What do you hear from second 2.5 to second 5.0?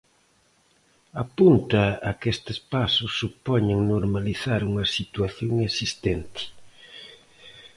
pasos supoñen normalizar unha